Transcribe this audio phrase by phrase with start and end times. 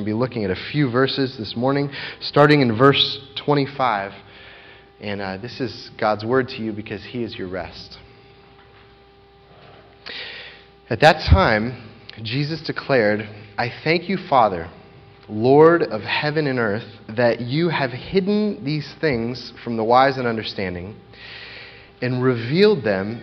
[0.00, 1.90] going to be looking at a few verses this morning,
[2.20, 4.12] starting in verse 25.
[4.98, 7.98] And uh, this is God's word to you because He is your rest.
[10.88, 11.90] At that time,
[12.22, 13.28] Jesus declared,
[13.58, 14.70] I thank you, Father,
[15.28, 20.26] Lord of heaven and earth, that you have hidden these things from the wise and
[20.26, 20.96] understanding
[22.00, 23.22] and revealed them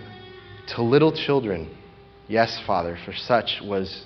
[0.76, 1.76] to little children.
[2.28, 4.06] Yes, Father, for such was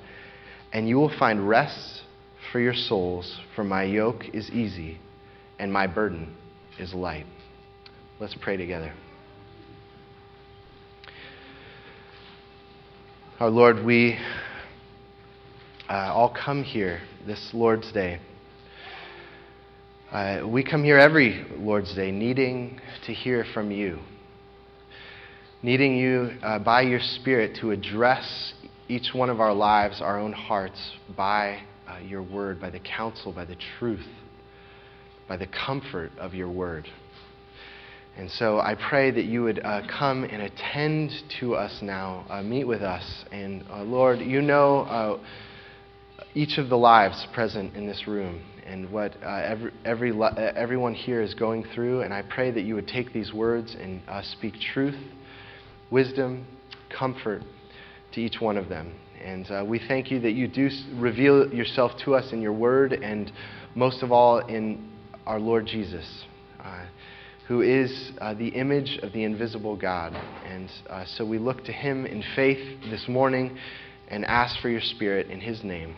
[0.73, 2.01] and you will find rest
[2.51, 4.99] for your souls, for my yoke is easy
[5.59, 6.35] and my burden
[6.79, 7.25] is light.
[8.19, 8.93] Let's pray together.
[13.39, 14.17] Our Lord, we
[15.89, 18.19] uh, all come here this Lord's Day.
[20.11, 23.99] Uh, we come here every Lord's Day needing to hear from you
[25.63, 28.53] needing you uh, by your Spirit to address
[28.91, 30.77] each one of our lives, our own hearts,
[31.15, 34.05] by uh, your word, by the counsel, by the truth,
[35.29, 36.85] by the comfort of your word.
[38.17, 42.41] And so I pray that you would uh, come and attend to us now, uh,
[42.41, 43.23] meet with us.
[43.31, 45.19] And uh, Lord, you know uh,
[46.33, 51.33] each of the lives present in this room and what every, every, everyone here is
[51.33, 52.01] going through.
[52.01, 54.01] And I pray that you would take these words and
[54.33, 54.99] speak truth
[55.89, 56.45] wisdom,
[56.89, 57.41] comfort
[58.13, 58.93] to each one of them.
[59.23, 62.93] And uh, we thank you that you do reveal yourself to us in your word
[62.93, 63.31] and
[63.75, 64.89] most of all in
[65.25, 66.25] our Lord Jesus,
[66.59, 66.85] uh,
[67.47, 70.13] who is uh, the image of the invisible God.
[70.45, 73.57] And uh, so we look to him in faith this morning
[74.07, 75.95] and ask for your spirit in his name.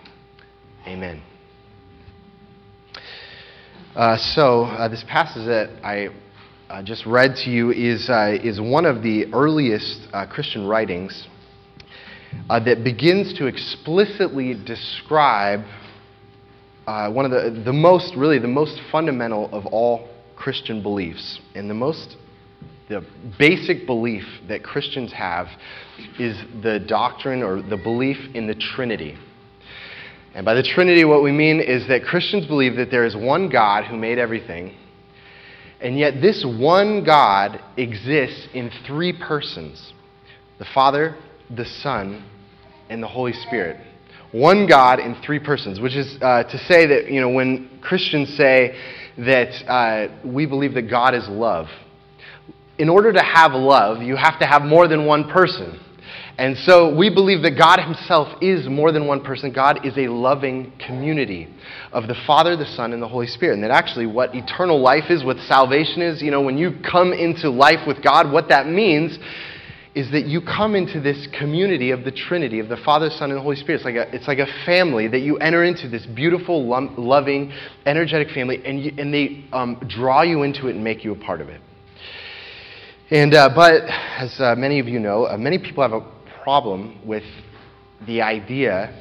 [0.85, 1.24] Amen.
[3.95, 6.09] Uh, so, uh, this passage that I
[6.84, 8.09] just read to you is,
[8.44, 11.28] is one of the earliest Christian writings
[12.49, 15.61] uh, that begins to explicitly describe
[16.88, 21.39] uh, one of the, the most, really, the most fundamental of all Christian beliefs.
[21.55, 22.17] And the most,
[22.89, 23.05] the
[23.39, 25.47] basic belief that Christians have
[26.19, 29.17] is the doctrine or the belief in the Trinity.
[30.35, 33.50] And by the Trinity, what we mean is that Christians believe that there is one
[33.50, 34.75] God who made everything
[35.83, 39.91] and yet, this one God exists in three persons
[40.57, 41.17] the Father,
[41.50, 42.24] the Son,
[42.90, 43.80] and the Holy Spirit.
[44.31, 48.36] One God in three persons, which is uh, to say that, you know, when Christians
[48.36, 48.76] say
[49.18, 51.68] that uh, we believe that God is love,
[52.78, 55.80] in order to have love, you have to have more than one person.
[56.38, 59.54] And so we believe that God Himself is more than one person.
[59.54, 61.48] God is a loving community
[61.92, 63.54] of the Father, the Son, and the Holy Spirit.
[63.54, 67.14] And that actually what eternal life is, what salvation is, you know, when you come
[67.14, 69.20] into life with God, what that means
[69.96, 73.40] is that you come into this community of the Trinity, of the Father, Son, and
[73.40, 73.76] Holy Spirit.
[73.76, 77.54] It's like a, it's like a family that you enter into, this beautiful, loving,
[77.86, 81.16] energetic family, and, you, and they um, draw you into it and make you a
[81.16, 81.62] part of it.
[83.12, 86.12] And, uh, but, as uh, many of you know, uh, many people have a
[86.42, 87.24] problem with
[88.08, 89.00] the idea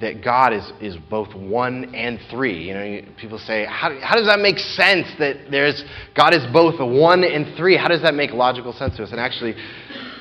[0.00, 2.68] that God is, is both one and three.
[2.68, 5.84] You know, people say, how, how does that make sense that there's
[6.16, 7.76] God is both one and three?
[7.76, 9.10] How does that make logical sense to us?
[9.10, 9.54] And actually,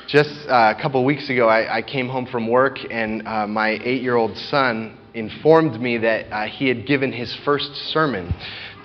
[0.09, 3.79] just uh, a couple weeks ago, I, I, came home from work, and uh, my
[3.83, 8.33] eight year old son informed me that uh, he had given his first sermon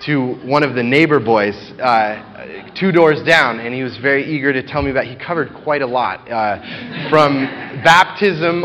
[0.05, 4.53] to one of the neighbor boys uh, two doors down, and he was very eager
[4.53, 5.05] to tell me about.
[5.05, 7.45] He covered quite a lot, uh, from
[7.83, 8.61] baptism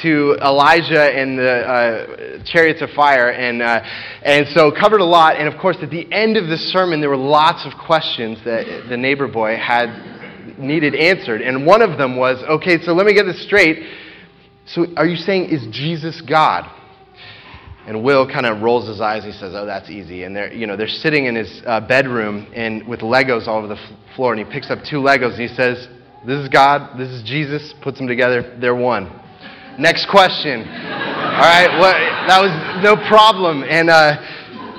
[0.00, 3.82] to Elijah and the uh, chariots of fire, and uh,
[4.22, 5.36] and so covered a lot.
[5.36, 8.86] And of course, at the end of the sermon, there were lots of questions that
[8.88, 10.19] the neighbor boy had
[10.60, 13.84] needed answered, and one of them was, "Okay, so let me get this straight.
[14.66, 16.68] So, are you saying is Jesus God?"
[17.86, 19.24] And Will kind of rolls his eyes.
[19.24, 22.46] He says, "Oh, that's easy." And they're, you know, they're sitting in his uh, bedroom
[22.54, 24.32] and with Legos all over the f- floor.
[24.32, 25.88] And he picks up two Legos and he says,
[26.26, 26.98] "This is God.
[26.98, 28.56] This is Jesus." Puts them together.
[28.60, 29.10] They're one.
[29.78, 30.60] Next question.
[30.68, 31.68] all right.
[31.80, 31.92] Well,
[32.28, 33.64] that was no problem.
[33.64, 34.20] And uh,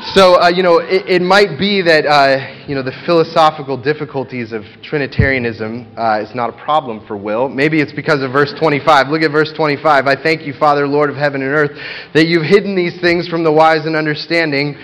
[0.04, 4.52] So, uh, you know, it, it, might be that, uh, you know, the philosophical difficulties
[4.52, 7.48] of Trinitarianism uh, is not a problem for Will.
[7.48, 9.10] Maybe it's because of verse 25.
[9.10, 10.08] Look at verse 25.
[10.08, 11.78] I thank you, Father, Lord of heaven and earth,
[12.16, 14.76] that you've hidden these things from the wise and understanding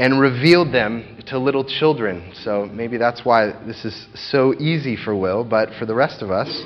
[0.00, 2.32] and revealed them to little children.
[2.42, 6.32] So maybe that's why this is so easy for Will, but for the rest of
[6.32, 6.64] us,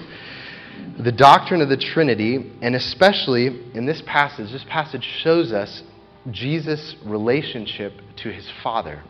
[0.98, 5.82] the doctrine of the Trinity, and especially in this passage, this passage shows us
[6.30, 7.92] Jesus' relationship
[8.22, 9.02] to his Father.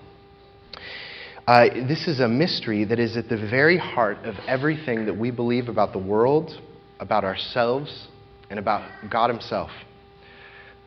[1.46, 5.30] Uh, this is a mystery that is at the very heart of everything that we
[5.30, 6.52] believe about the world,
[7.00, 8.06] about ourselves,
[8.48, 9.70] and about God Himself.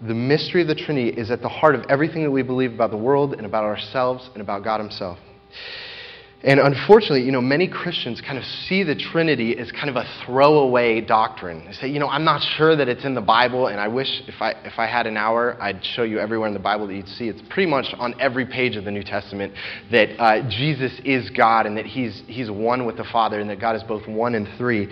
[0.02, 2.92] The mystery of the Trinity is at the heart of everything that we believe about
[2.92, 5.18] the world and about ourselves and about God Himself.
[6.46, 10.06] And unfortunately, you know, many Christians kind of see the Trinity as kind of a
[10.24, 11.66] throwaway doctrine.
[11.66, 14.22] They say, you know, I'm not sure that it's in the Bible, and I wish
[14.28, 16.94] if I, if I had an hour, I'd show you everywhere in the Bible that
[16.94, 17.30] you'd see.
[17.30, 19.54] It's pretty much on every page of the New Testament
[19.90, 23.60] that uh, Jesus is God and that he's, he's one with the Father and that
[23.60, 24.88] God is both one and three.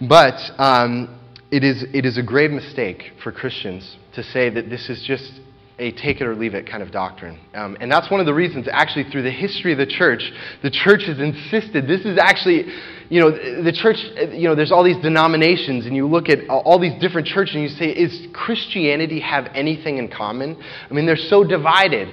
[0.00, 1.20] But um,
[1.50, 5.32] it, is, it is a grave mistake for Christians to say that this is just
[5.78, 7.38] a take it or leave it kind of doctrine.
[7.54, 10.22] Um, and that's one of the reasons, actually, through the history of the church,
[10.62, 12.64] the church has insisted this is actually,
[13.08, 13.96] you know, the church,
[14.32, 17.62] you know, there's all these denominations, and you look at all these different churches and
[17.62, 20.60] you say, is Christianity have anything in common?
[20.90, 22.08] I mean, they're so divided.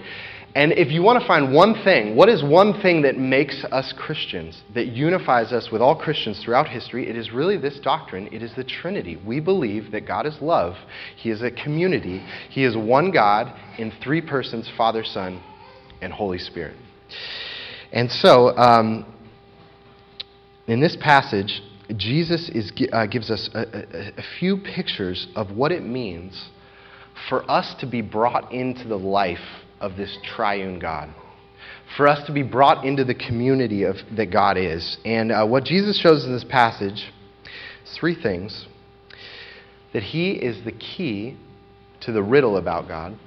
[0.56, 3.94] And if you want to find one thing, what is one thing that makes us
[3.98, 7.10] Christians, that unifies us with all Christians throughout history?
[7.10, 8.30] It is really this doctrine.
[8.32, 9.18] It is the Trinity.
[9.18, 10.76] We believe that God is love,
[11.18, 15.44] He is a community, He is one God in three persons Father, Son,
[16.02, 16.78] and Holy Spirit.
[17.92, 19.14] And so, um,
[20.68, 21.62] in this passage,
[21.98, 26.50] Jesus is, uh, gives us a, a, a few pictures of what it means
[27.28, 31.14] for us to be brought into the life of this triune God.
[31.96, 34.98] For us to be brought into the community of, that God is.
[35.06, 37.14] And uh, what Jesus shows in this passage
[37.84, 38.66] is three things
[39.94, 41.38] that He is the key
[42.02, 43.18] to the riddle about God,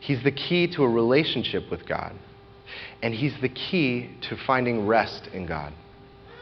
[0.00, 2.12] He's the key to a relationship with God,
[3.02, 5.72] and He's the key to finding rest in God.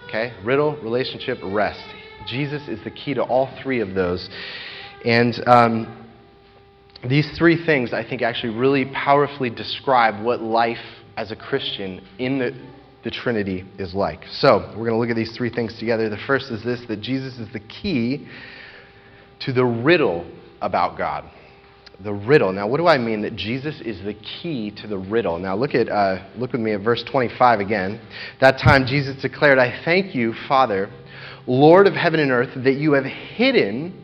[0.09, 0.35] Okay?
[0.45, 1.85] Riddle, relationship, rest.
[2.27, 4.29] Jesus is the key to all three of those.
[5.05, 6.02] And um,
[7.09, 10.79] these three things, I think, actually really powerfully describe what life
[11.17, 12.55] as a Christian in the,
[13.03, 14.21] the Trinity is like.
[14.31, 16.09] So, we're going to look at these three things together.
[16.09, 18.29] The first is this that Jesus is the key
[19.41, 20.25] to the riddle
[20.61, 21.25] about God.
[22.03, 22.53] The riddle.
[22.53, 25.39] Now, what do I mean that Jesus is the key to the riddle?
[25.39, 28.01] Now, look at uh, look with me at verse 25 again.
[28.41, 30.91] That time, Jesus declared, "I thank you, Father,
[31.47, 34.02] Lord of heaven and earth, that you have hidden."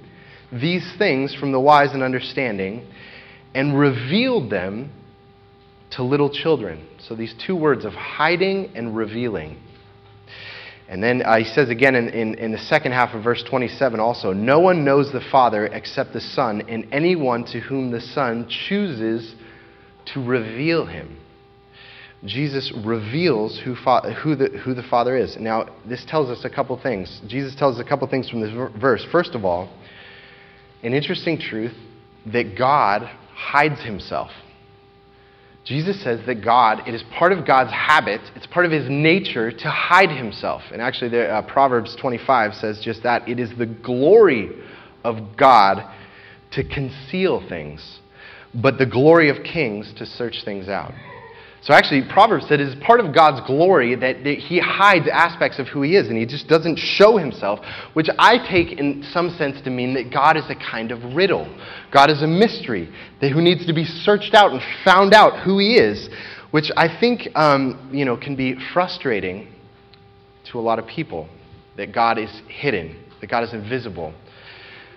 [0.52, 2.86] These things from the wise and understanding
[3.54, 4.92] and revealed them
[5.90, 6.86] to little children.
[6.98, 9.58] So these two words of hiding and revealing.
[10.88, 14.00] And then uh, he says again in, in, in, the second half of verse 27
[14.00, 18.48] also, No one knows the Father except the Son, and anyone to whom the Son
[18.48, 19.34] chooses
[20.14, 21.18] to reveal him.
[22.24, 25.36] Jesus reveals who, fa- who, the, who the Father is.
[25.38, 27.20] Now, this tells us a couple things.
[27.28, 28.50] Jesus tells us a couple things from this
[28.80, 29.06] verse.
[29.12, 29.68] First of all,
[30.82, 31.74] an interesting truth
[32.26, 33.02] that God
[33.34, 34.30] hides himself.
[35.64, 39.52] Jesus says that God, it is part of God's habit, it's part of his nature
[39.52, 40.62] to hide himself.
[40.72, 43.28] And actually, uh, Proverbs 25 says just that.
[43.28, 44.48] It is the glory
[45.04, 45.84] of God
[46.52, 48.00] to conceal things,
[48.54, 50.92] but the glory of kings to search things out.
[51.68, 55.58] So actually, Proverbs said it is part of God's glory that, that, he hides aspects
[55.58, 57.60] of who he is and he just doesn't show himself,
[57.92, 61.46] which I take in some sense to mean that God is a kind of riddle.
[61.92, 65.58] God is a mystery that who needs to be searched out and found out who
[65.58, 66.08] he is,
[66.52, 69.52] which I think um, you know, can be frustrating
[70.50, 71.28] to a lot of people
[71.76, 74.14] that God is hidden, that God is invisible.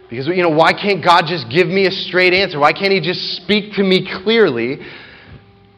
[0.09, 2.59] Because, you know, why can't God just give me a straight answer?
[2.59, 4.79] Why can't he just speak to me clearly?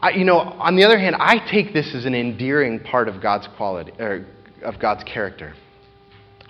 [0.04, 3.22] I, you know, on the other hand, I take this as an endearing part of
[3.22, 4.26] God's quality, or
[4.62, 5.54] of God's character.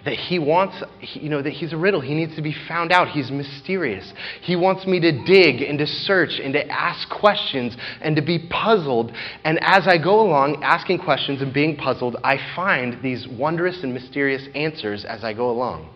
[0.06, 0.84] That He wants,
[1.14, 2.02] you know, that He's a riddle.
[2.02, 3.10] He needs to be found out.
[3.10, 4.12] He's mysterious.
[4.42, 8.48] He wants me to dig and to search and to ask questions and to be
[8.50, 9.14] puzzled.
[9.44, 13.94] And as I go along asking questions and being puzzled, I find these wondrous and
[13.94, 15.94] mysterious answers as I go along.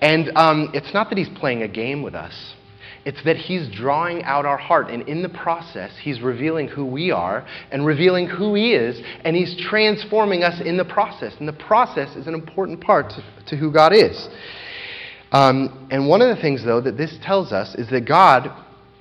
[0.00, 2.54] And um, it's not that He's playing a game with us.
[3.04, 7.10] It's that He's drawing out our heart, and in the process, He's revealing who we
[7.10, 11.34] are and revealing who He is, and He's transforming us in the process.
[11.38, 14.28] And the process is an important part to, to who God is.
[15.32, 18.50] Um, and one of the things, though, that this tells us is that God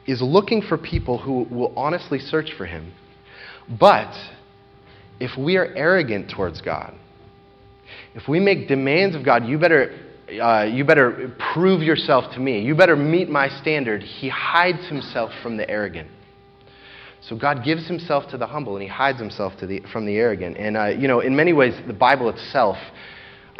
[0.08, 2.94] is looking for people who will honestly search for Him.
[3.80, 4.14] But
[5.20, 6.96] if we are arrogant towards God,
[8.16, 9.98] if we make demands of God, you better,
[10.40, 15.32] uh, you better prove yourself to me, you better meet my standard, He hides Himself
[15.42, 16.10] from the arrogant.
[17.22, 20.58] So God gives Himself to the humble and He hides Himself the, from the arrogant.
[20.58, 22.78] And, uh, you know, in many ways, the Bible itself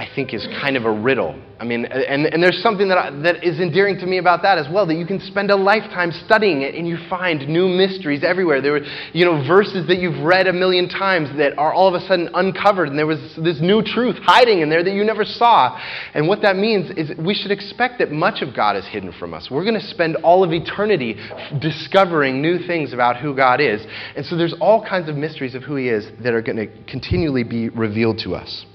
[0.02, 1.40] I think is kind of a riddle.
[1.60, 4.58] I mean, and, and there's something that, I, that is endearing to me about that
[4.58, 8.24] as well, that you can spend a lifetime studying it and you find new mysteries
[8.24, 8.62] everywhere.
[8.62, 11.94] There were, you know, verses that you've read a million times that are all of
[11.94, 15.24] a sudden uncovered and there was this new truth hiding in there that you never
[15.24, 15.80] saw.
[16.16, 19.36] And what that means is we should expect that much of God is hidden from
[19.36, 19.52] us.
[19.52, 21.16] We're going to spend all of eternity
[21.60, 23.86] discovering new things about who God is.
[24.16, 26.84] And so there's all kinds of mysteries of who He is that are going to
[26.86, 28.66] continually be revealed to us.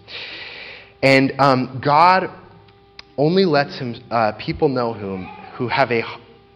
[1.06, 2.28] And um, God
[3.16, 6.02] only lets him, uh, people know whom, who have a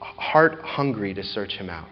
[0.01, 1.87] heart hungry to search him out.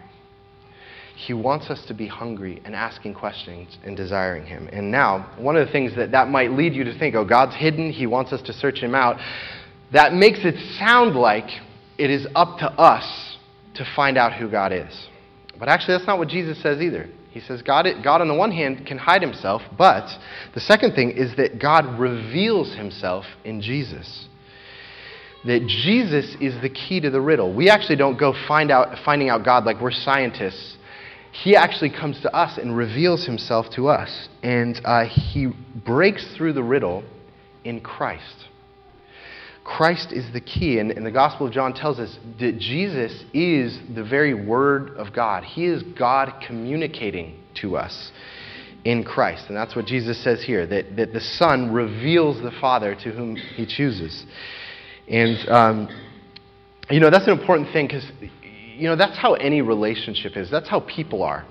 [1.15, 4.67] He wants us to be hungry and asking questions and desiring him.
[4.73, 7.55] And now, one of the things that that might lead you to think, oh, God's
[7.55, 9.15] hidden, he wants us to search him out,
[9.93, 11.49] that makes it sound like
[11.97, 13.37] it is up to us
[13.75, 15.07] to find out who God is.
[15.57, 17.09] But actually, that's not what Jesus says either.
[17.31, 20.09] He says God, God, on the one hand, can hide himself, but
[20.55, 24.27] the second thing is that God reveals himself in Jesus.
[25.45, 27.53] That Jesus is the key to the riddle.
[27.53, 30.77] We actually don't go find out, finding out God like we're scientists.
[31.31, 34.27] He actually comes to us and reveals himself to us.
[34.41, 35.47] And uh, he
[35.85, 37.03] breaks through the riddle
[37.63, 38.47] in Christ.
[39.69, 40.79] Christ is the key.
[40.79, 45.13] And, and, the Gospel of John tells us that Jesus is the very Word of
[45.13, 45.43] God.
[45.43, 48.11] He is God communicating to us
[48.83, 49.45] in Christ.
[49.47, 53.35] And that's what Jesus says here that, that the Son reveals the Father to whom
[53.35, 54.25] He chooses.
[55.07, 55.89] And, um,
[56.89, 58.05] you know, that's an important thing because,
[58.75, 61.45] you know, that's how any relationship is, that's how people are.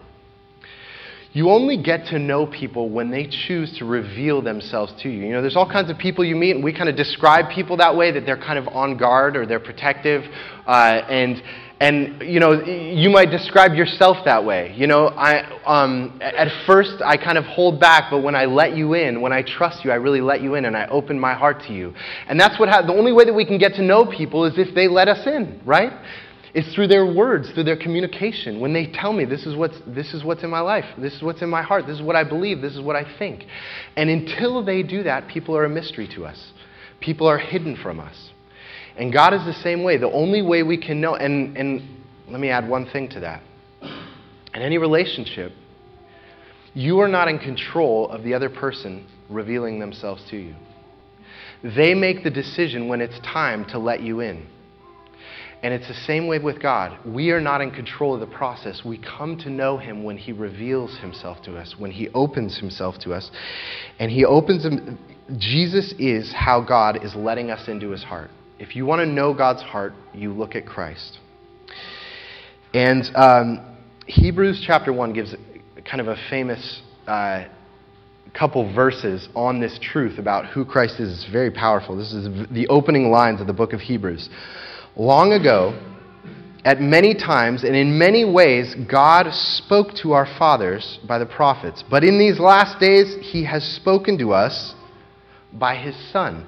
[1.32, 5.26] You only get to know people when they choose to reveal themselves to you.
[5.26, 7.76] You know, there's all kinds of people you meet, and we kind of describe people
[7.76, 10.24] that way that they're kind of on guard or they're protective.
[10.66, 11.42] Uh, and,
[11.80, 14.74] and, you know, you might describe yourself that way.
[14.74, 18.74] You know, I, um, at first I kind of hold back, but when I let
[18.74, 21.34] you in, when I trust you, I really let you in and I open my
[21.34, 21.92] heart to you.
[22.26, 24.54] And that's what ha- the only way that we can get to know people is
[24.56, 25.92] if they let us in, right?
[26.54, 28.60] It's through their words, through their communication.
[28.60, 31.22] When they tell me, this is, what's, this is what's in my life, this is
[31.22, 33.44] what's in my heart, this is what I believe, this is what I think.
[33.96, 36.52] And until they do that, people are a mystery to us.
[37.00, 38.30] People are hidden from us.
[38.96, 39.96] And God is the same way.
[39.96, 41.82] The only way we can know, and, and
[42.28, 43.42] let me add one thing to that.
[43.82, 45.52] In any relationship,
[46.74, 50.54] you are not in control of the other person revealing themselves to you.
[51.62, 54.46] They make the decision when it's time to let you in.
[55.62, 56.98] And it's the same way with God.
[57.04, 58.82] We are not in control of the process.
[58.84, 62.96] We come to know Him when He reveals Himself to us, when He opens Himself
[63.00, 63.30] to us.
[63.98, 64.98] And He opens Him.
[65.36, 68.30] Jesus is how God is letting us into His heart.
[68.58, 71.18] If you want to know God's heart, you look at Christ.
[72.72, 75.34] And um, Hebrews chapter 1 gives
[75.84, 77.44] kind of a famous uh,
[78.34, 81.12] couple verses on this truth about who Christ is.
[81.12, 81.96] It's very powerful.
[81.96, 84.28] This is the opening lines of the book of Hebrews.
[84.98, 85.80] Long ago,
[86.64, 91.84] at many times and in many ways, God spoke to our fathers by the prophets.
[91.88, 94.74] But in these last days, He has spoken to us
[95.52, 96.44] by His Son,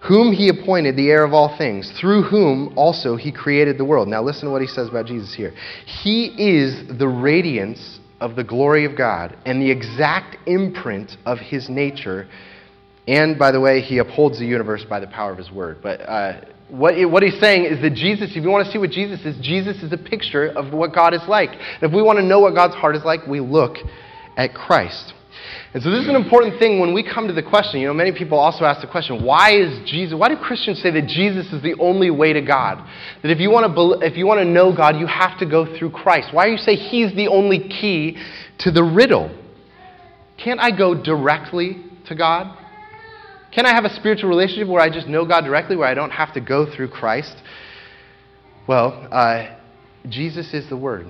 [0.00, 4.06] whom He appointed the heir of all things, through whom also He created the world.
[4.06, 5.54] Now, listen to what He says about Jesus here.
[5.86, 11.70] He is the radiance of the glory of God and the exact imprint of His
[11.70, 12.28] nature.
[13.06, 15.78] And, by the way, He upholds the universe by the power of His word.
[15.82, 16.02] But.
[16.02, 19.20] Uh, what, what he's saying is that Jesus, if you want to see what Jesus
[19.24, 21.50] is, Jesus is a picture of what God is like.
[21.50, 23.76] And if we want to know what God's heart is like, we look
[24.36, 25.14] at Christ.
[25.74, 27.80] And so this is an important thing when we come to the question.
[27.80, 30.90] You know, many people also ask the question, why is Jesus, why do Christians say
[30.90, 32.86] that Jesus is the only way to God?
[33.22, 35.78] That if you want to, if you want to know God, you have to go
[35.78, 36.28] through Christ.
[36.32, 38.16] Why do you say he's the only key
[38.58, 39.30] to the riddle?
[40.42, 42.56] Can't I go directly to God?
[43.50, 46.10] Can I have a spiritual relationship where I just know God directly, where I don't
[46.10, 47.34] have to go through Christ?
[48.66, 49.56] Well, uh,
[50.08, 51.06] Jesus is the Word.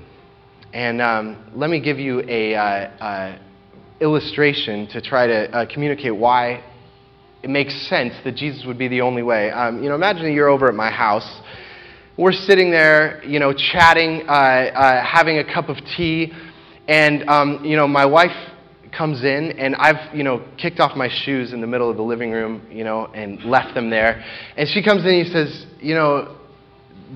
[0.72, 3.38] And um, let me give you a uh, uh,
[4.00, 6.62] illustration to try to uh, communicate why
[7.42, 9.50] it makes sense that Jesus would be the only way.
[9.50, 11.40] Um, you know, imagine you're over at my house.
[12.16, 16.32] We're sitting there, you know, chatting, uh, uh, having a cup of tea,
[16.86, 18.36] and um, you know, my wife
[18.98, 22.02] comes in and I've, you know, kicked off my shoes in the middle of the
[22.02, 24.24] living room, you know, and left them there.
[24.56, 26.36] And she comes in and he says, you know,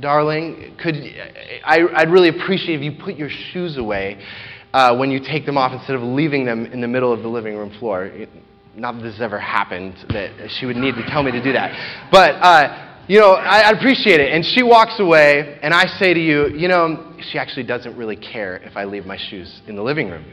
[0.01, 0.95] darling, could
[1.65, 4.25] I, I'd really appreciate if you put your shoes away
[4.73, 7.29] uh, when you take them off instead of leaving them in the middle of the
[7.29, 8.11] living room floor.
[8.75, 11.53] Not that this has ever happened, that she would need to tell me to do
[11.53, 12.09] that.
[12.11, 14.33] But, uh, you know, I, I'd appreciate it.
[14.33, 18.17] And she walks away, and I say to you, you know, she actually doesn't really
[18.17, 20.25] care if I leave my shoes in the living room.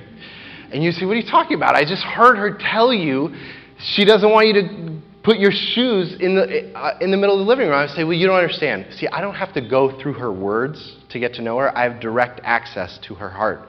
[0.72, 1.76] And you say, what are you talking about?
[1.76, 3.34] I just heard her tell you
[3.80, 7.46] she doesn't want you to put your shoes in the, uh, in the middle of
[7.46, 7.78] the living room.
[7.78, 8.88] I say, well, you don't understand.
[8.92, 11.78] See, I don't have to go through her words to get to know her.
[11.78, 13.68] I have direct access to her heart.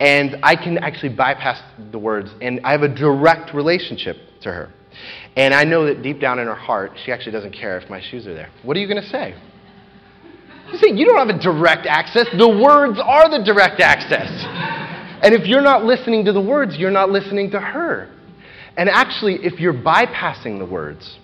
[0.00, 1.62] And I can actually bypass
[1.92, 4.72] the words, and I have a direct relationship to her.
[5.36, 8.00] And I know that deep down in her heart, she actually doesn't care if my
[8.00, 8.50] shoes are there.
[8.64, 9.34] What are you going to say?
[10.72, 12.26] You say, you don't have a direct access.
[12.36, 14.28] The words are the direct access.
[15.22, 18.08] And if you're not listening to the words, you're not listening to her.
[18.76, 21.18] And actually, if you're bypassing the words,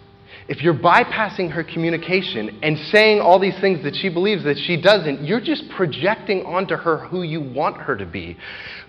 [0.47, 4.81] if you're bypassing her communication and saying all these things that she believes that she
[4.81, 8.37] doesn't, you're just projecting onto her who you want her to be,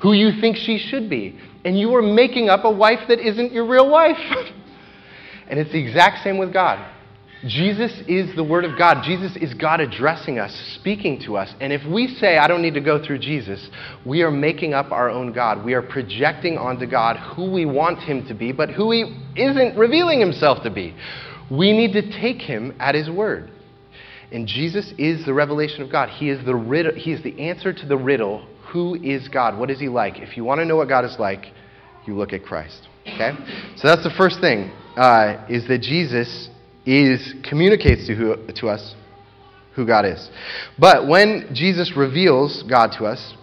[0.02, 1.40] who you think she should be.
[1.64, 4.18] And you are making up a wife that isn't your real wife.
[5.48, 6.94] and it's the exact same with God.
[7.48, 9.04] Jesus is the Word of God.
[9.04, 11.54] Jesus is God addressing us, speaking to us.
[11.60, 13.70] And if we say, I don't need to go through Jesus,
[14.04, 15.64] we are making up our own God.
[15.64, 19.78] We are projecting onto God who we want Him to be, but who He isn't
[19.78, 20.96] revealing Himself to be.
[21.52, 23.52] We need to take Him at His Word.
[24.32, 26.10] And Jesus is the revelation of God.
[26.10, 29.58] He is the, he is the answer to the riddle who is God?
[29.58, 30.20] What is He like?
[30.20, 31.46] If you want to know what God is like,
[32.06, 32.88] you look at Christ.
[33.08, 33.32] Okay?
[33.78, 36.50] So that's the first thing, uh, is that Jesus
[36.86, 38.96] is communicates to, who, to us
[39.75, 40.30] who God is.
[40.80, 43.34] But when Jesus reveals God to us,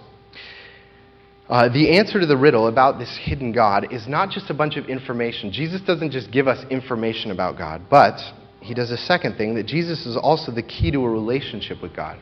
[1.49, 4.77] uh, the answer to the riddle about this hidden God is not just a bunch
[4.77, 5.53] of information.
[5.53, 8.19] Jesus doesn't just give us information about God, but
[8.61, 11.95] he does a second thing that Jesus is also the key to a relationship with
[11.95, 12.19] God.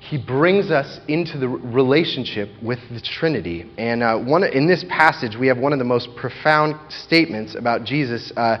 [0.00, 3.70] He brings us into the relationship with the Trinity.
[3.78, 7.84] And uh, one, in this passage, we have one of the most profound statements about
[7.84, 8.58] Jesus, uh,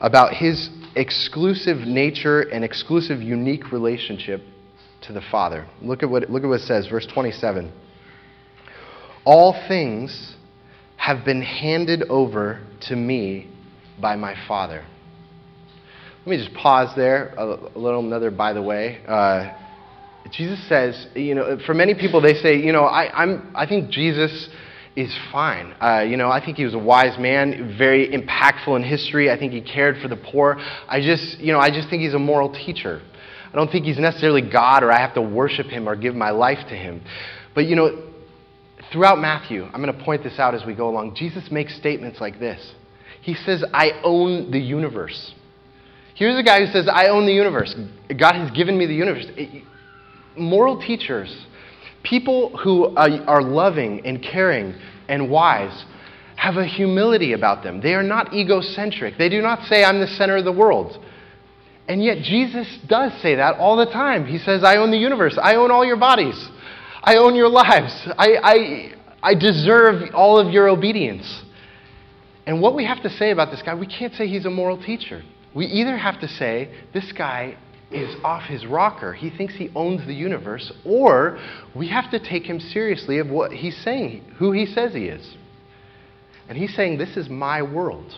[0.00, 4.42] about his exclusive nature and exclusive, unique relationship
[5.02, 5.66] to the Father.
[5.82, 7.72] Look at what, look at what it says, verse 27.
[9.24, 10.34] All things
[10.96, 13.50] have been handed over to me
[14.00, 14.84] by my Father.
[16.20, 19.00] Let me just pause there, a, a little another by the way.
[19.06, 19.52] Uh,
[20.32, 23.90] Jesus says, you know, for many people, they say, you know, I, I'm, I think
[23.90, 24.48] Jesus
[24.96, 25.74] is fine.
[25.80, 29.30] Uh, you know, I think he was a wise man, very impactful in history.
[29.30, 30.56] I think he cared for the poor.
[30.88, 33.02] I just, you know, I just think he's a moral teacher.
[33.52, 36.30] I don't think he's necessarily God or I have to worship him or give my
[36.30, 37.02] life to him.
[37.54, 38.10] But, you know,
[38.92, 42.20] throughout Matthew, I'm going to point this out as we go along, Jesus makes statements
[42.20, 42.74] like this.
[43.20, 45.34] He says, I own the universe.
[46.14, 47.74] Here's a guy who says, I own the universe.
[48.16, 49.26] God has given me the universe.
[50.36, 51.46] Moral teachers
[52.04, 54.74] People who are loving and caring
[55.08, 55.84] and wise
[56.36, 57.80] have a humility about them.
[57.80, 59.16] They are not egocentric.
[59.18, 61.02] They do not say, I'm the center of the world.
[61.88, 64.26] And yet, Jesus does say that all the time.
[64.26, 65.38] He says, I own the universe.
[65.40, 66.48] I own all your bodies.
[67.02, 67.92] I own your lives.
[68.18, 71.42] I, I, I deserve all of your obedience.
[72.46, 74.82] And what we have to say about this guy, we can't say he's a moral
[74.82, 75.22] teacher.
[75.54, 77.56] We either have to say, this guy
[77.90, 79.12] is off his rocker.
[79.12, 81.38] He thinks he owns the universe, or
[81.74, 85.36] we have to take him seriously of what he's saying, who he says he is.
[86.48, 88.14] And he's saying, This is my world.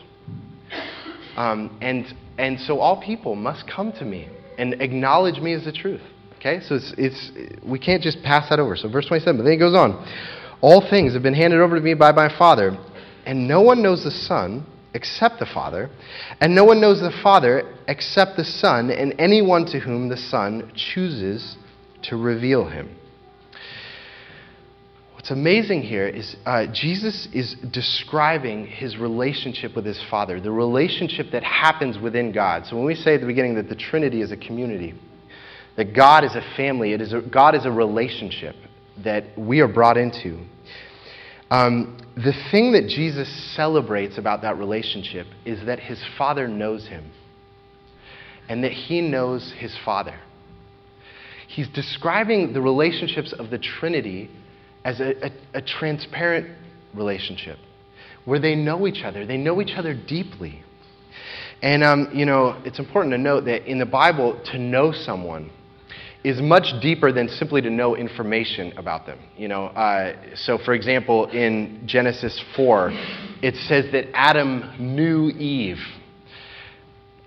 [1.37, 2.07] Um, and,
[2.38, 6.00] and so all people must come to me and acknowledge me as the truth.
[6.38, 6.61] Okay?
[6.61, 8.76] So it's, it's, we can't just pass that over.
[8.76, 10.07] So verse 27, but then he goes on.
[10.62, 12.76] All things have been handed over to me by my Father,
[13.26, 15.90] and no one knows the Son except the Father,
[16.40, 20.72] and no one knows the Father except the Son, and anyone to whom the Son
[20.74, 21.56] chooses
[22.02, 22.96] to reveal him.
[25.14, 31.26] What's amazing here is uh, Jesus is describing his relationship with his Father, the relationship
[31.32, 32.64] that happens within God.
[32.66, 34.94] So when we say at the beginning that the Trinity is a community,
[35.76, 38.56] that God is a family, it is a, God is a relationship
[39.04, 40.46] that we are brought into.
[41.50, 47.12] Um, the thing that Jesus celebrates about that relationship is that his father knows him
[48.48, 50.18] and that he knows his father.
[51.46, 54.30] He's describing the relationships of the Trinity
[54.85, 56.48] as a, a, a transparent
[56.94, 57.59] relationship
[58.24, 60.62] where they know each other, they know each other deeply.
[61.62, 65.50] And, um, you know, it's important to note that in the Bible, to know someone
[66.27, 69.17] is much deeper than simply to know information about them.
[69.37, 72.91] You know, uh, so for example, in Genesis 4,
[73.43, 75.79] it says that Adam knew Eve.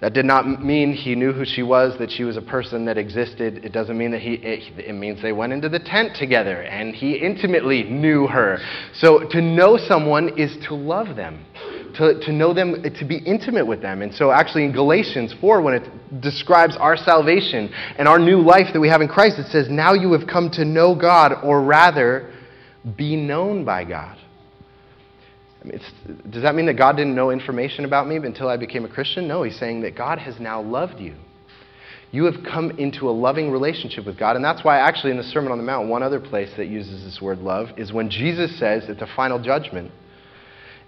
[0.01, 2.97] That did not mean he knew who she was, that she was a person that
[2.97, 3.63] existed.
[3.63, 6.93] It doesn't mean that he, it, it, means they went into the tent together and
[6.93, 8.59] he intimately knew her.
[8.95, 11.45] So to know someone is to love them,
[11.95, 14.01] to, to know them, to be intimate with them.
[14.01, 18.67] And so actually in Galatians 4, when it describes our salvation and our new life
[18.73, 21.61] that we have in Christ, it says, Now you have come to know God, or
[21.61, 22.33] rather,
[22.97, 24.17] be known by God.
[25.61, 25.79] I mean,
[26.29, 29.27] does that mean that God didn't know information about me until I became a Christian?
[29.27, 31.15] No, he's saying that God has now loved you.
[32.11, 34.35] You have come into a loving relationship with God.
[34.35, 37.03] And that's why, actually, in the Sermon on the Mount, one other place that uses
[37.03, 39.91] this word love is when Jesus says at the final judgment,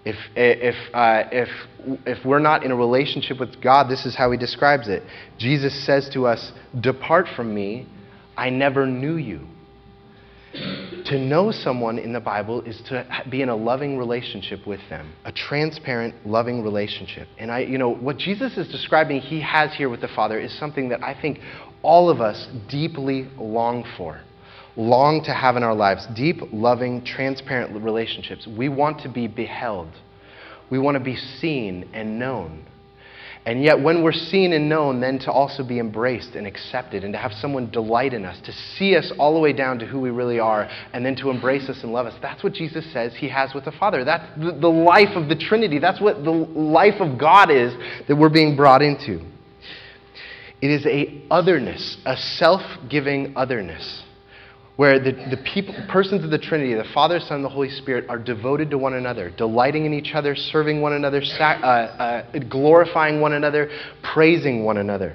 [0.04, 1.48] if, if, uh, if,
[2.06, 5.02] if we're not in a relationship with God, this is how he describes it.
[5.38, 7.86] Jesus says to us, Depart from me,
[8.36, 9.46] I never knew you.
[11.06, 15.12] To know someone in the Bible is to be in a loving relationship with them,
[15.24, 17.26] a transparent, loving relationship.
[17.38, 20.56] And I, you know, what Jesus is describing he has here with the Father is
[20.58, 21.40] something that I think
[21.82, 24.20] all of us deeply long for,
[24.76, 28.46] long to have in our lives deep, loving, transparent relationships.
[28.46, 29.90] We want to be beheld,
[30.70, 32.66] we want to be seen and known.
[33.44, 37.12] And yet, when we're seen and known, then to also be embraced and accepted and
[37.12, 40.00] to have someone delight in us, to see us all the way down to who
[40.00, 42.14] we really are, and then to embrace us and love us.
[42.22, 44.04] That's what Jesus says he has with the Father.
[44.04, 45.80] That's the life of the Trinity.
[45.80, 47.74] That's what the life of God is
[48.06, 49.26] that we're being brought into.
[50.60, 54.04] It is a otherness, a self giving otherness
[54.76, 58.08] where the, the people, persons of the Trinity, the Father, Son, and the Holy Spirit,
[58.08, 62.38] are devoted to one another, delighting in each other, serving one another, sac- uh, uh,
[62.48, 63.70] glorifying one another,
[64.14, 65.14] praising one another.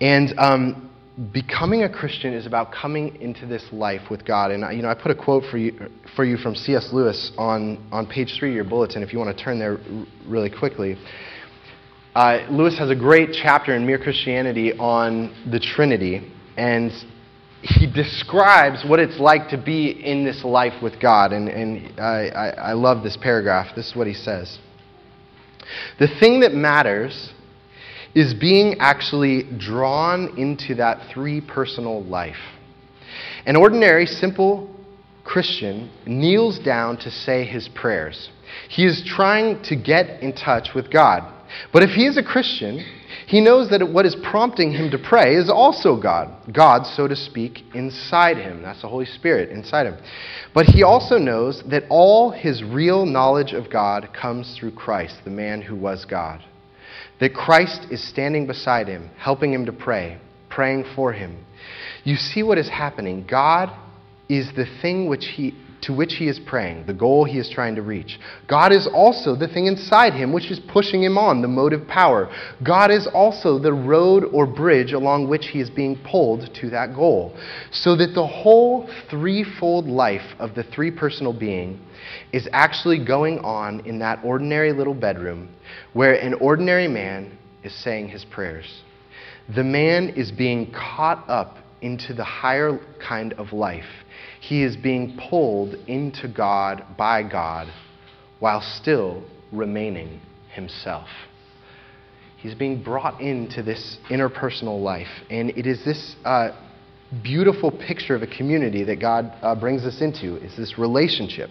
[0.00, 0.90] And um,
[1.32, 4.50] becoming a Christian is about coming into this life with God.
[4.50, 6.90] And you know, I put a quote for you, for you from C.S.
[6.92, 9.78] Lewis on, on page three of your bulletin, if you want to turn there
[10.26, 10.96] really quickly.
[12.16, 16.32] Uh, Lewis has a great chapter in Mere Christianity on the Trinity.
[16.56, 16.92] And
[17.64, 21.32] he describes what it's like to be in this life with God.
[21.32, 23.74] And, and I, I, I love this paragraph.
[23.74, 24.58] This is what he says
[25.98, 27.32] The thing that matters
[28.14, 32.36] is being actually drawn into that three personal life.
[33.46, 34.70] An ordinary, simple
[35.24, 38.30] Christian kneels down to say his prayers.
[38.68, 41.32] He is trying to get in touch with God.
[41.72, 42.84] But if he is a Christian,
[43.26, 46.28] he knows that what is prompting him to pray is also God.
[46.52, 48.62] God, so to speak, inside him.
[48.62, 49.96] That's the Holy Spirit inside him.
[50.52, 55.30] But he also knows that all his real knowledge of God comes through Christ, the
[55.30, 56.42] man who was God.
[57.20, 60.18] That Christ is standing beside him, helping him to pray,
[60.50, 61.44] praying for him.
[62.04, 63.26] You see what is happening.
[63.28, 63.70] God
[64.28, 65.54] is the thing which he
[65.84, 68.18] to which he is praying, the goal he is trying to reach.
[68.48, 72.32] God is also the thing inside him which is pushing him on, the motive power.
[72.62, 76.94] God is also the road or bridge along which he is being pulled to that
[76.94, 77.36] goal.
[77.70, 81.80] So that the whole threefold life of the three personal being
[82.32, 85.54] is actually going on in that ordinary little bedroom
[85.92, 88.82] where an ordinary man is saying his prayers.
[89.54, 93.84] The man is being caught up into the higher kind of life
[94.48, 97.72] he is being pulled into God by God
[98.40, 100.20] while still remaining
[100.52, 101.08] himself.
[102.36, 105.08] He's being brought into this interpersonal life.
[105.30, 106.50] And it is this uh,
[107.22, 111.48] beautiful picture of a community that God uh, brings us into, is this relationship.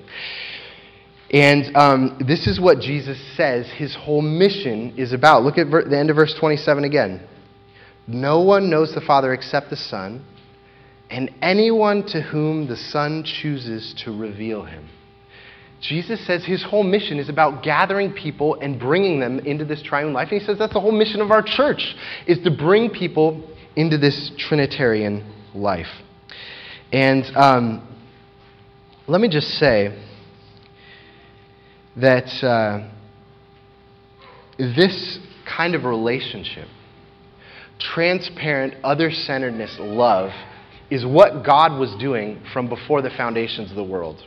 [1.31, 5.41] And um, this is what Jesus says his whole mission is about.
[5.41, 7.27] Look at ver- the end of verse 27 again.
[8.05, 10.23] No one knows the Father except the Son
[11.13, 14.89] and anyone to whom the Son chooses to reveal him.
[15.79, 20.11] Jesus says his whole mission is about gathering people and bringing them into this triune
[20.11, 20.29] life.
[20.31, 21.95] And he says that's the whole mission of our church,
[22.25, 25.23] is to bring people into this Trinitarian
[25.53, 25.89] life.
[26.91, 27.87] And um,
[29.05, 29.95] let me just say
[31.95, 32.89] that uh,
[34.57, 36.67] this kind of relationship,
[37.77, 40.31] transparent, other centeredness, love,
[40.93, 44.23] is what God was doing from before the foundations of the world.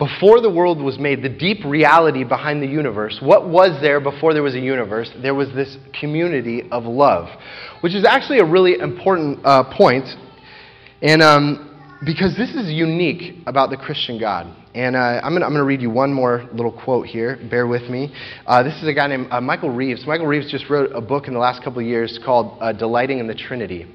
[0.00, 4.34] Before the world was made, the deep reality behind the universe, what was there before
[4.34, 5.08] there was a universe?
[5.22, 7.28] There was this community of love,
[7.82, 10.08] which is actually a really important uh, point,
[11.02, 14.52] and um, because this is unique about the Christian God.
[14.74, 17.38] And uh, I'm going to read you one more little quote here.
[17.48, 18.12] Bear with me.
[18.44, 20.04] Uh, this is a guy named uh, Michael Reeves.
[20.06, 23.18] Michael Reeves just wrote a book in the last couple of years called uh, Delighting
[23.18, 23.86] in the Trinity.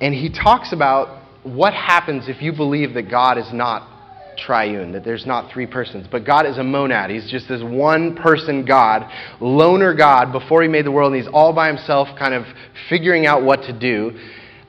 [0.00, 3.88] And he talks about what happens if you believe that God is not
[4.36, 6.06] triune, that there's not three persons.
[6.10, 7.10] But God is a monad.
[7.10, 11.30] He's just this one person God, loner God, before He made the world, and He's
[11.32, 12.44] all by Himself, kind of
[12.88, 14.18] figuring out what to do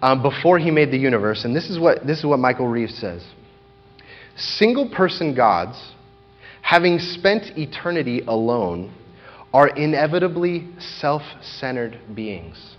[0.01, 1.45] um, before He made the universe.
[1.45, 3.25] And this is, what, this is what Michael Reeves says
[4.37, 5.93] Single person gods,
[6.61, 8.93] having spent eternity alone,
[9.53, 12.75] are inevitably self centered beings.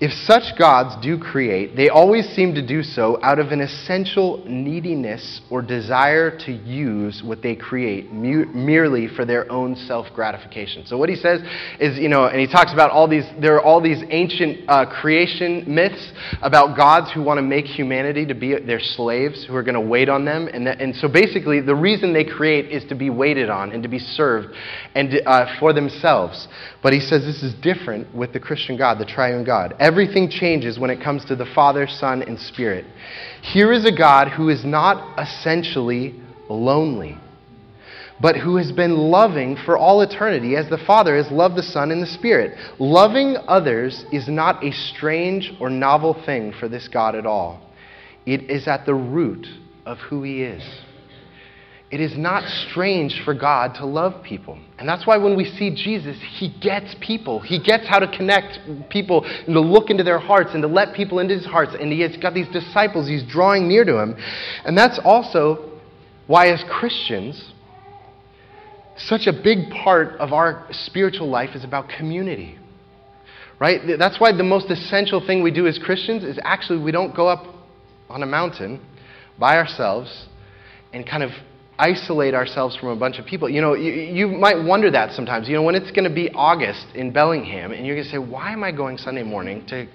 [0.00, 4.42] If such gods do create, they always seem to do so out of an essential
[4.46, 10.84] neediness or desire to use what they create merely for their own self gratification.
[10.86, 11.40] So, what he says
[11.78, 14.86] is, you know, and he talks about all these, there are all these ancient uh,
[15.00, 19.62] creation myths about gods who want to make humanity to be their slaves, who are
[19.62, 20.48] going to wait on them.
[20.52, 23.82] And, that, and so, basically, the reason they create is to be waited on and
[23.82, 24.48] to be served
[24.94, 26.48] and uh, for themselves.
[26.82, 29.51] But he says this is different with the Christian God, the triune God.
[29.78, 32.84] Everything changes when it comes to the Father, Son, and Spirit.
[33.42, 37.18] Here is a God who is not essentially lonely,
[38.20, 41.90] but who has been loving for all eternity as the Father has loved the Son
[41.90, 42.56] and the Spirit.
[42.78, 47.60] Loving others is not a strange or novel thing for this God at all,
[48.24, 49.46] it is at the root
[49.84, 50.62] of who He is.
[51.92, 54.58] It is not strange for God to love people.
[54.78, 57.38] And that's why when we see Jesus, he gets people.
[57.38, 60.94] He gets how to connect people and to look into their hearts and to let
[60.94, 61.76] people into his hearts.
[61.78, 64.16] And he has got these disciples he's drawing near to him.
[64.64, 65.70] And that's also
[66.28, 67.52] why, as Christians,
[68.96, 72.58] such a big part of our spiritual life is about community.
[73.60, 73.82] Right?
[73.98, 77.28] That's why the most essential thing we do as Christians is actually we don't go
[77.28, 77.44] up
[78.08, 78.80] on a mountain
[79.38, 80.28] by ourselves
[80.94, 81.32] and kind of
[81.78, 83.48] isolate ourselves from a bunch of people.
[83.48, 85.48] You know, you, you might wonder that sometimes.
[85.48, 88.18] You know, when it's going to be August in Bellingham, and you're going to say,
[88.18, 89.86] why am I going Sunday morning to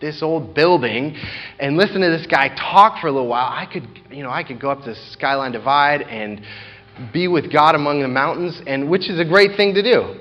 [0.00, 1.16] this old building
[1.58, 3.48] and listen to this guy talk for a little while?
[3.50, 6.40] I could, you know, I could go up to Skyline Divide and
[7.12, 10.20] be with God among the mountains, and which is a great thing to do.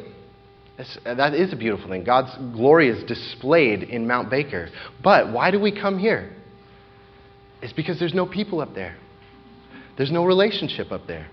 [0.79, 2.03] It's, that is a beautiful thing.
[2.03, 4.69] God's glory is displayed in Mount Baker.
[5.03, 6.33] But why do we come here?
[7.61, 8.97] It's because there's no people up there.
[9.97, 11.27] There's no relationship up there.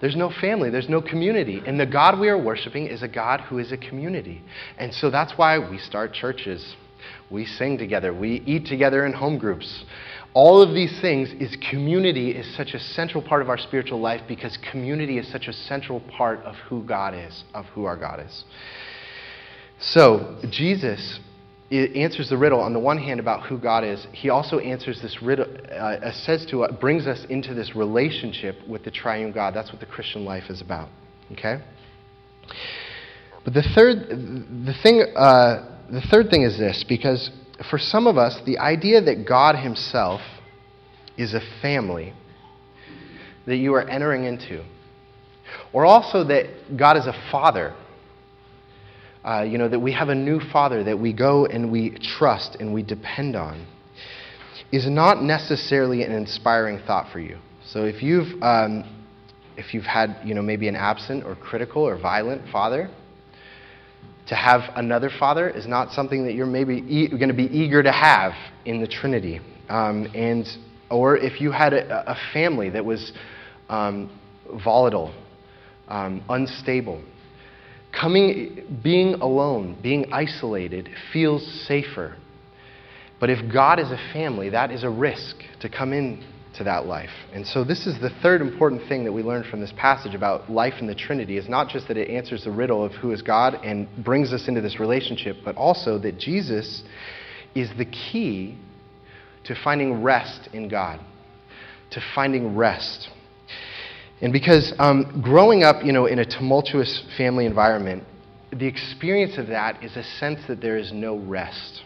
[0.00, 1.62] There's no family, there's no community.
[1.66, 4.42] And the God we are worshiping is a God who is a community.
[4.78, 6.74] And so that's why we start churches.
[7.30, 9.84] We sing together, we eat together in home groups.
[10.32, 14.22] All of these things is community is such a central part of our spiritual life
[14.28, 18.20] because community is such a central part of who God is, of who our God
[18.20, 18.44] is.
[19.80, 21.18] So, Jesus
[21.70, 24.04] it answers the riddle on the one hand about who God is.
[24.12, 28.82] He also answers this riddle, uh, says to us, brings us into this relationship with
[28.84, 29.54] the triune God.
[29.54, 30.88] That's what the Christian life is about.
[31.32, 31.62] Okay.
[33.44, 37.30] But the third, the thing, uh, the third thing is this, because
[37.70, 40.20] for some of us, the idea that God Himself
[41.16, 42.14] is a family
[43.46, 44.64] that you are entering into,
[45.72, 47.74] or also that God is a father
[49.24, 52.56] uh, you know, that we have a new Father that we go and we trust
[52.60, 53.66] and we depend on,
[54.72, 57.38] is not necessarily an inspiring thought for you.
[57.66, 58.84] So if you've, um,
[59.56, 62.88] if you've had, you know, maybe an absent or critical or violent father,
[64.28, 67.82] to have another father is not something that you're maybe e- going to be eager
[67.82, 68.32] to have
[68.64, 69.40] in the Trinity.
[69.68, 70.46] Um, and,
[70.88, 73.12] or if you had a, a family that was
[73.68, 74.08] um,
[74.64, 75.12] volatile,
[75.88, 77.02] um, unstable,
[77.92, 82.16] Coming, being alone, being isolated, feels safer.
[83.18, 87.10] But if God is a family, that is a risk to come into that life.
[87.34, 90.50] And so this is the third important thing that we learn from this passage about
[90.50, 93.22] life in the Trinity is not just that it answers the riddle of who is
[93.22, 96.82] God and brings us into this relationship, but also that Jesus
[97.54, 98.56] is the key
[99.44, 101.00] to finding rest in God,
[101.90, 103.10] to finding rest.
[104.22, 108.04] And because um, growing up, you know, in a tumultuous family environment,
[108.52, 111.82] the experience of that is a sense that there is no rest.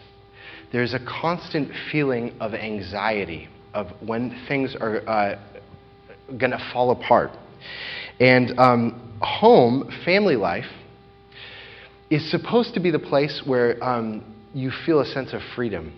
[0.71, 5.39] There's a constant feeling of anxiety of when things are uh,
[6.37, 7.31] going to fall apart.
[8.19, 10.65] And um, home, family life,
[12.09, 15.93] is supposed to be the place where um, you feel a sense of freedom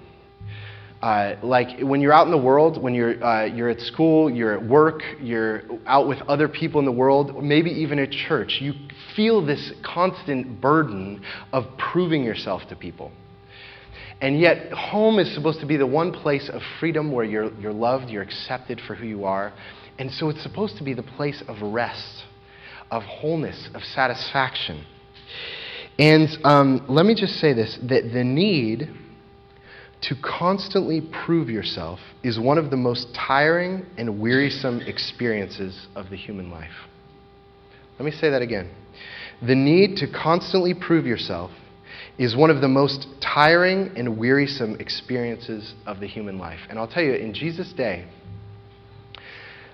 [1.08, 4.54] uh, like when you're out in the world, when you're, uh, you're at school, you're
[4.54, 8.74] at work, you're out with other people in the world, maybe even at church, you
[9.16, 13.14] feel this constant burden of proving yourself to people.
[14.20, 17.72] And yet, home is supposed to be the one place of freedom where you're, you're
[17.72, 19.54] loved, you're accepted for who you are.
[19.98, 22.26] And so it's supposed to be the place of rest,
[22.92, 24.86] of wholeness, of satisfaction.
[25.98, 28.90] And um, let me just say this that the need
[30.02, 36.16] to constantly prove yourself is one of the most tiring and wearisome experiences of the
[36.16, 36.72] human life.
[38.00, 38.70] Let me say that again.
[39.42, 41.52] The need to constantly prove yourself
[42.18, 46.60] is one of the most tiring and wearisome experiences of the human life.
[46.70, 48.08] And I'll tell you, in Jesus' day,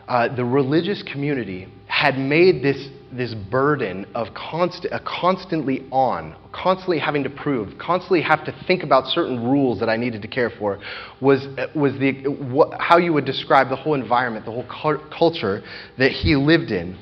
[0.08, 7.00] uh, the religious community had made this, this burden of const- uh, constantly on, constantly
[7.00, 10.50] having to prove, constantly have to think about certain rules that I needed to care
[10.50, 10.80] for,
[11.22, 15.08] was, uh, was the, what, how you would describe the whole environment, the whole cu-
[15.10, 15.64] culture
[15.98, 16.98] that he lived in.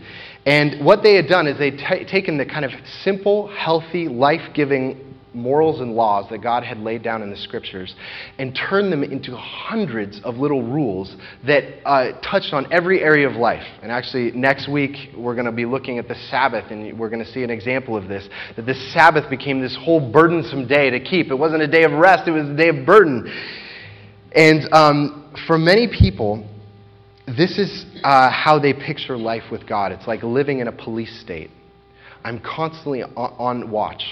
[0.46, 2.72] And what they had done is they'd t- taken the kind of
[3.04, 7.96] simple, healthy, life giving morals and laws that God had laid down in the scriptures
[8.38, 11.16] and turned them into hundreds of little rules
[11.46, 13.64] that uh, touched on every area of life.
[13.82, 17.24] And actually, next week, we're going to be looking at the Sabbath, and we're going
[17.24, 21.00] to see an example of this that the Sabbath became this whole burdensome day to
[21.00, 21.28] keep.
[21.32, 23.32] It wasn't a day of rest, it was a day of burden.
[24.34, 26.48] And um, for many people,
[27.26, 29.92] this is uh, how they picture life with God.
[29.92, 31.52] It's like living in a police state.
[32.24, 34.04] I'm constantly on, on watch.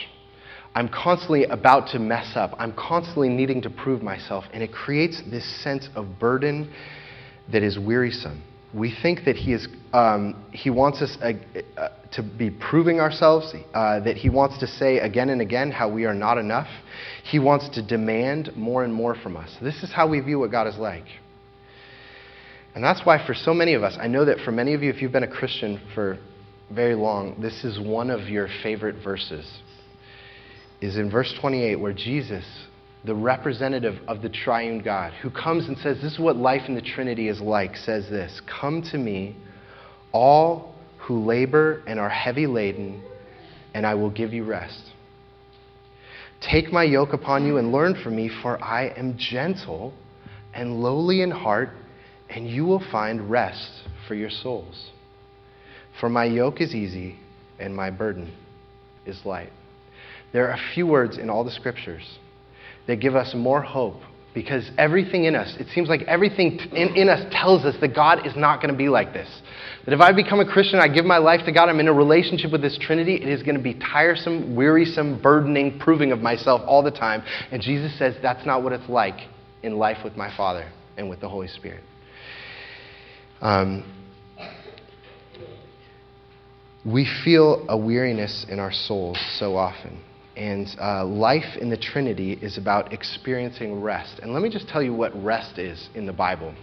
[0.79, 2.51] I'm constantly about to mess up.
[2.57, 4.45] I'm constantly needing to prove myself.
[4.53, 6.73] And it creates this sense of burden
[7.51, 8.41] that is wearisome.
[8.73, 11.33] We think that He, is, um, he wants us uh,
[11.75, 15.91] uh, to be proving ourselves, uh, that He wants to say again and again how
[15.91, 16.69] we are not enough.
[17.25, 19.53] He wants to demand more and more from us.
[19.61, 21.07] This is how we view what God is like.
[22.73, 24.89] And that's why, for so many of us, I know that for many of you,
[24.89, 26.19] if you've been a Christian for
[26.71, 29.45] very long, this is one of your favorite verses
[30.81, 32.45] is in verse 28, where Jesus,
[33.05, 36.75] the representative of the triune God, who comes and says, This is what life in
[36.75, 39.35] the Trinity is like, says this Come to me,
[40.11, 43.01] all who labor and are heavy laden,
[43.73, 44.83] and I will give you rest.
[46.41, 49.93] Take my yoke upon you and learn from me, for I am gentle
[50.53, 51.69] and lowly in heart,
[52.29, 54.91] and you will find rest for your souls.
[55.99, 57.17] For my yoke is easy
[57.59, 58.33] and my burden
[59.05, 59.51] is light.
[60.31, 62.19] There are a few words in all the scriptures
[62.87, 64.01] that give us more hope
[64.33, 68.27] because everything in us, it seems like everything in, in us tells us that God
[68.27, 69.27] is not going to be like this.
[69.85, 71.93] That if I become a Christian, I give my life to God, I'm in a
[71.93, 76.61] relationship with this Trinity, it is going to be tiresome, wearisome, burdening, proving of myself
[76.65, 77.23] all the time.
[77.51, 79.19] And Jesus says that's not what it's like
[79.63, 81.83] in life with my Father and with the Holy Spirit.
[83.41, 83.83] Um,
[86.85, 90.01] we feel a weariness in our souls so often.
[90.39, 94.19] And uh, life in the Trinity is about experiencing rest.
[94.23, 96.55] And let me just tell you what rest is in the Bible.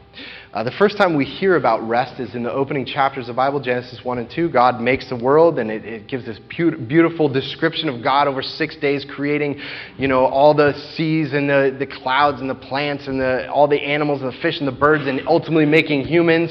[0.54, 3.36] Uh, the first time we hear about rest is in the opening chapters of the
[3.36, 4.48] Bible, Genesis 1 and 2.
[4.48, 8.76] God makes the world, and it, it gives this beautiful description of God over six
[8.76, 9.60] days, creating,
[9.98, 13.68] you know, all the seas and the, the clouds and the plants and the, all
[13.68, 16.50] the animals and the fish and the birds, and ultimately making humans.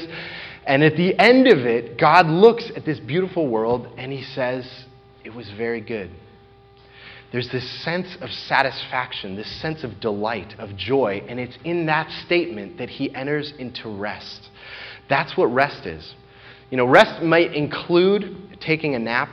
[0.64, 4.64] And at the end of it, God looks at this beautiful world and he says,
[5.24, 6.12] It was very good.
[7.32, 12.10] There's this sense of satisfaction, this sense of delight, of joy, and it's in that
[12.24, 14.48] statement that he enters into rest.
[15.08, 16.14] That's what rest is.
[16.70, 19.28] You know, rest might include taking a nap,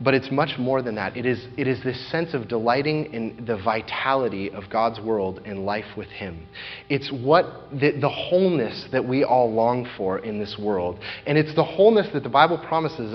[0.00, 1.16] but it's much more than that.
[1.16, 5.64] It is, it is this sense of delighting in the vitality of God's world and
[5.64, 6.46] life with Him.
[6.88, 10.98] It's what the, the wholeness that we all long for in this world.
[11.26, 13.14] And it's the wholeness that the Bible promises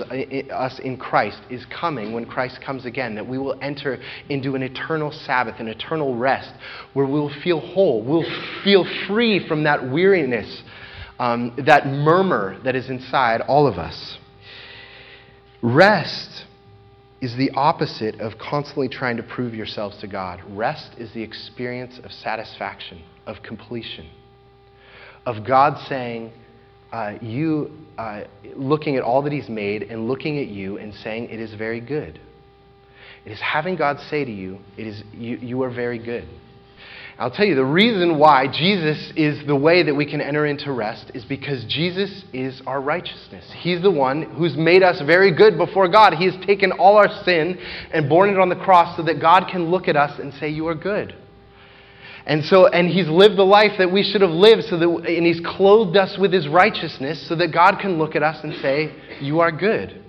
[0.50, 3.98] us in Christ is coming when Christ comes again, that we will enter
[4.30, 6.52] into an eternal Sabbath, an eternal rest,
[6.94, 8.02] where we'll feel whole.
[8.02, 8.24] We'll
[8.64, 10.62] feel free from that weariness,
[11.18, 14.16] um, that murmur that is inside all of us.
[15.62, 16.46] Rest
[17.20, 20.40] is the opposite of constantly trying to prove yourselves to God.
[20.48, 24.08] Rest is the experience of satisfaction, of completion,
[25.26, 26.32] of God saying,
[26.92, 28.22] uh, you uh,
[28.56, 31.80] looking at all that He's made and looking at you and saying, It is very
[31.80, 32.18] good.
[33.24, 36.26] It is having God say to you, it is, you, you are very good.
[37.20, 40.72] I'll tell you, the reason why Jesus is the way that we can enter into
[40.72, 43.44] rest is because Jesus is our righteousness.
[43.58, 46.14] He's the one who's made us very good before God.
[46.14, 47.58] He has taken all our sin
[47.92, 50.48] and borne it on the cross so that God can look at us and say,
[50.48, 51.14] You are good.
[52.24, 55.26] And so, and he's lived the life that we should have lived, so that, and
[55.26, 58.94] he's clothed us with his righteousness so that God can look at us and say,
[59.20, 60.02] You are good.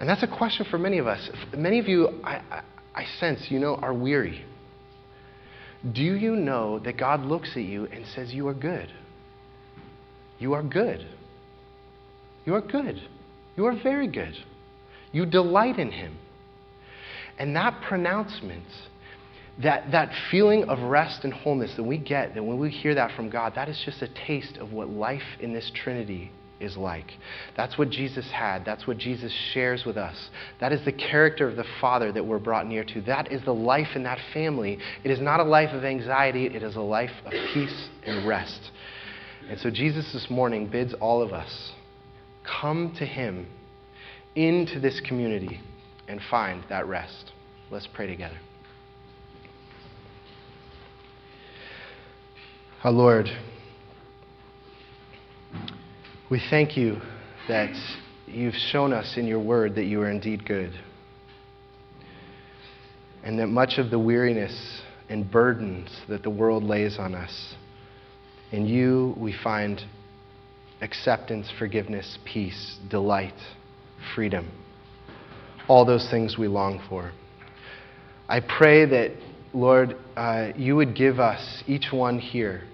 [0.00, 1.30] And that's a question for many of us.
[1.56, 2.62] Many of you, I, I,
[2.96, 4.44] I sense, you know, are weary.
[5.92, 8.92] Do you know that God looks at you and says, You are good?
[10.38, 11.06] You are good.
[12.44, 13.00] You are good.
[13.56, 14.34] You are very good.
[15.12, 16.16] You delight in Him.
[17.38, 18.64] And that pronouncement,
[19.62, 23.12] that, that feeling of rest and wholeness that we get, that when we hear that
[23.12, 27.12] from God, that is just a taste of what life in this Trinity is like.
[27.56, 28.64] That's what Jesus had.
[28.64, 30.30] That's what Jesus shares with us.
[30.60, 33.00] That is the character of the Father that we're brought near to.
[33.02, 34.78] That is the life in that family.
[35.04, 38.70] It is not a life of anxiety, it is a life of peace and rest.
[39.48, 41.72] And so Jesus this morning bids all of us
[42.60, 43.46] come to Him
[44.34, 45.60] into this community
[46.06, 47.32] and find that rest.
[47.70, 48.38] Let's pray together.
[52.84, 53.26] Our Lord,
[56.30, 57.00] we thank you
[57.48, 57.74] that
[58.26, 60.72] you've shown us in your word that you are indeed good.
[63.24, 67.54] And that much of the weariness and burdens that the world lays on us,
[68.52, 69.82] in you we find
[70.82, 73.34] acceptance, forgiveness, peace, delight,
[74.14, 74.50] freedom.
[75.66, 77.12] All those things we long for.
[78.28, 79.12] I pray that,
[79.54, 82.64] Lord, uh, you would give us, each one here,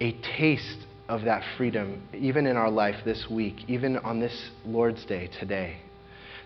[0.00, 5.04] a taste of that freedom, even in our life this week, even on this Lord's
[5.04, 5.76] Day today.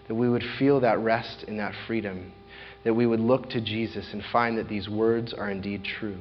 [0.09, 2.33] That we would feel that rest in that freedom.
[2.85, 6.19] That we would look to Jesus and find that these words are indeed true.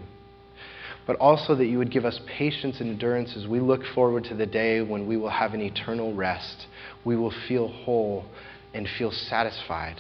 [1.06, 4.36] But also that you would give us patience and endurance as we look forward to
[4.36, 6.68] the day when we will have an eternal rest.
[7.04, 8.26] We will feel whole
[8.74, 9.96] and feel satisfied.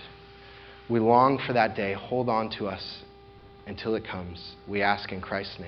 [0.89, 1.93] We long for that day.
[1.93, 3.03] Hold on to us
[3.65, 4.55] until it comes.
[4.67, 5.67] We ask in Christ's name.